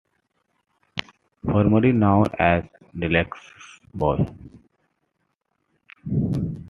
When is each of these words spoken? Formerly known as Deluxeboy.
Formerly 1.45 1.91
known 1.91 2.25
as 2.39 2.63
Deluxeboy. 2.97 4.35